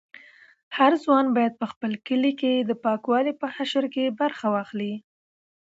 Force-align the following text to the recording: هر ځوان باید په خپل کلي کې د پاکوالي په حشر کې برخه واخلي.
هر 0.77 0.91
ځوان 1.03 1.25
باید 1.35 1.53
په 1.61 1.65
خپل 1.71 1.91
کلي 2.07 2.31
کې 2.39 2.53
د 2.59 2.71
پاکوالي 2.83 3.33
په 3.41 3.47
حشر 3.55 3.85
کې 3.95 4.15
برخه 4.19 4.47
واخلي. 4.55 4.93